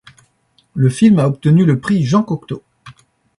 [0.73, 2.63] Le film a obtenu le prix Jean-Cocteau.